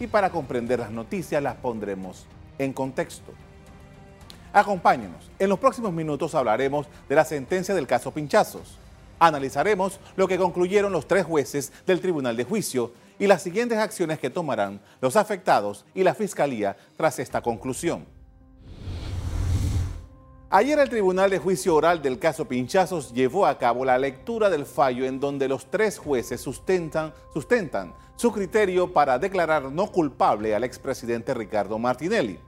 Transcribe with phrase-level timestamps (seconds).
[0.00, 2.26] y para comprender las noticias las pondremos
[2.58, 3.32] en contexto.
[4.52, 5.30] Acompáñenos.
[5.38, 8.78] En los próximos minutos hablaremos de la sentencia del caso Pinchazos.
[9.18, 14.18] Analizaremos lo que concluyeron los tres jueces del Tribunal de Juicio y las siguientes acciones
[14.18, 18.17] que tomarán los afectados y la Fiscalía tras esta conclusión.
[20.50, 24.64] Ayer el Tribunal de Juicio Oral del caso Pinchazos llevó a cabo la lectura del
[24.64, 30.64] fallo en donde los tres jueces sustentan, sustentan su criterio para declarar no culpable al
[30.64, 32.38] expresidente Ricardo Martinelli.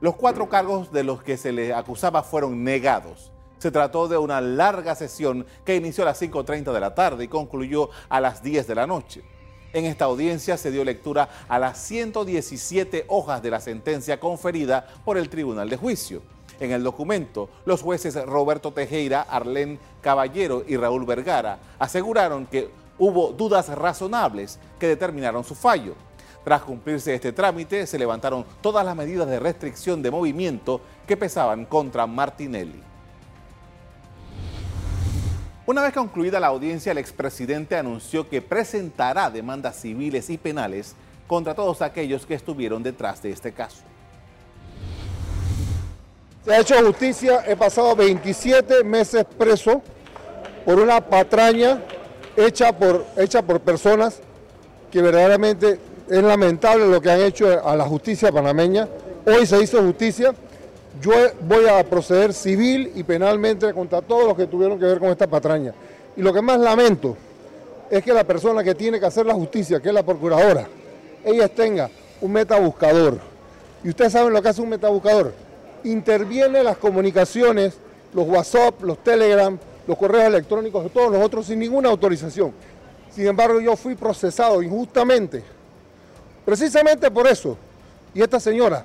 [0.00, 3.32] Los cuatro cargos de los que se le acusaba fueron negados.
[3.58, 7.28] Se trató de una larga sesión que inició a las 5.30 de la tarde y
[7.28, 9.24] concluyó a las 10 de la noche.
[9.72, 15.18] En esta audiencia se dio lectura a las 117 hojas de la sentencia conferida por
[15.18, 16.37] el Tribunal de Juicio.
[16.60, 23.32] En el documento, los jueces Roberto Tejera, Arlén Caballero y Raúl Vergara aseguraron que hubo
[23.32, 25.94] dudas razonables que determinaron su fallo.
[26.44, 31.64] Tras cumplirse este trámite, se levantaron todas las medidas de restricción de movimiento que pesaban
[31.64, 32.82] contra Martinelli.
[35.66, 41.54] Una vez concluida la audiencia, el expresidente anunció que presentará demandas civiles y penales contra
[41.54, 43.82] todos aquellos que estuvieron detrás de este caso.
[46.48, 49.82] Se ha hecho justicia, he pasado 27 meses preso
[50.64, 51.82] por una patraña
[52.38, 54.20] hecha por, hecha por personas
[54.90, 58.88] que verdaderamente es lamentable lo que han hecho a la justicia panameña.
[59.26, 60.34] Hoy se hizo justicia.
[61.02, 65.10] Yo voy a proceder civil y penalmente contra todos los que tuvieron que ver con
[65.10, 65.74] esta patraña.
[66.16, 67.14] Y lo que más lamento
[67.90, 70.66] es que la persona que tiene que hacer la justicia, que es la procuradora,
[71.22, 71.90] ella tenga
[72.22, 73.18] un metabuscador.
[73.84, 75.46] Y ustedes saben lo que hace un metabuscador
[75.84, 77.78] interviene las comunicaciones,
[78.14, 82.52] los WhatsApp, los Telegram, los correos electrónicos todos los otros sin ninguna autorización.
[83.10, 85.42] Sin embargo, yo fui procesado injustamente,
[86.44, 87.56] precisamente por eso.
[88.14, 88.84] Y esta señora,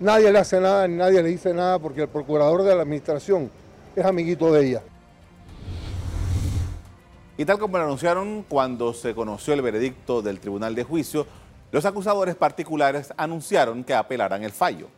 [0.00, 3.50] nadie le hace nada, ni nadie le dice nada, porque el procurador de la administración
[3.94, 4.82] es amiguito de ella.
[7.36, 11.26] Y tal como lo anunciaron cuando se conoció el veredicto del Tribunal de Juicio,
[11.70, 14.88] los acusadores particulares anunciaron que apelarán el fallo.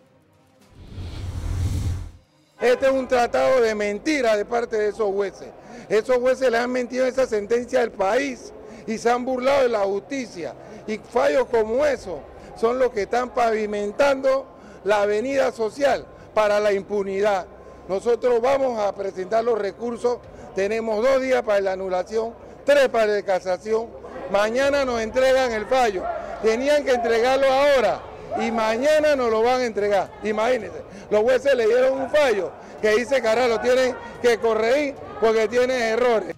[2.61, 5.49] Este es un tratado de mentira de parte de esos jueces.
[5.89, 8.53] Esos jueces le han mentido esa sentencia al país
[8.87, 10.55] y se han burlado de la justicia.
[10.87, 12.19] Y fallos como esos
[12.57, 14.47] son los que están pavimentando
[14.85, 16.05] la avenida social
[16.35, 17.47] para la impunidad.
[17.89, 20.19] Nosotros vamos a presentar los recursos,
[20.55, 22.35] tenemos dos días para la anulación,
[22.67, 23.89] tres para la casación.
[24.31, 26.05] Mañana nos entregan el fallo.
[26.43, 30.11] Tenían que entregarlo ahora y mañana nos lo van a entregar.
[30.23, 34.95] Imagínense, los jueces le dieron un fallo que dice que ahora lo tienen que corregir
[35.21, 36.35] porque tiene errores.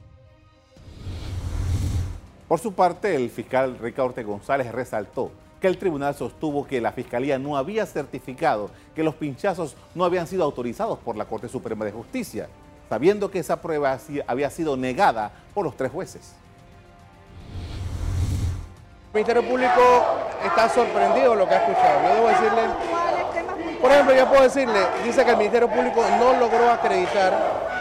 [2.48, 5.30] Por su parte, el fiscal Ricardo González resaltó
[5.60, 10.26] que el tribunal sostuvo que la Fiscalía no había certificado que los pinchazos no habían
[10.26, 12.48] sido autorizados por la Corte Suprema de Justicia,
[12.88, 16.34] sabiendo que esa prueba había sido negada por los tres jueces.
[19.12, 19.80] El Ministerio Público
[20.44, 22.02] está sorprendido lo que ha escuchado.
[22.02, 22.62] Yo debo decirle,
[23.80, 27.32] por ejemplo, yo puedo decirle, dice que el Ministerio Público no logró acreditar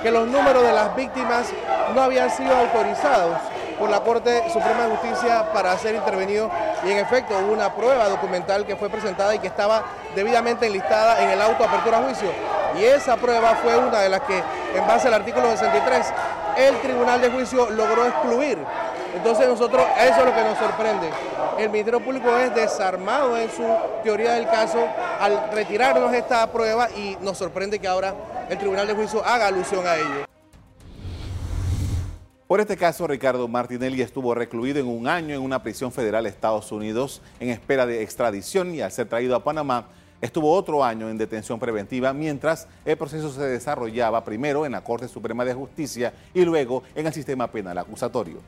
[0.01, 1.47] que los números de las víctimas
[1.93, 3.37] no habían sido autorizados
[3.77, 6.51] por la Corte Suprema de Justicia para ser intervenido
[6.85, 9.83] y en efecto hubo una prueba documental que fue presentada y que estaba
[10.15, 12.29] debidamente enlistada en el auto apertura a juicio
[12.79, 16.13] y esa prueba fue una de las que en base al artículo 63
[16.57, 18.57] el Tribunal de Juicio logró excluir
[19.15, 21.09] entonces nosotros, eso es lo que nos sorprende.
[21.57, 23.63] El Ministerio Público es desarmado en su
[24.03, 24.79] teoría del caso
[25.19, 28.15] al retirarnos esta prueba y nos sorprende que ahora
[28.49, 30.25] el Tribunal de Juicio haga alusión a ello.
[32.47, 36.29] Por este caso, Ricardo Martinelli estuvo recluido en un año en una prisión federal de
[36.29, 39.87] Estados Unidos en espera de extradición y al ser traído a Panamá,
[40.19, 45.07] estuvo otro año en detención preventiva mientras el proceso se desarrollaba primero en la Corte
[45.07, 48.39] Suprema de Justicia y luego en el sistema penal acusatorio.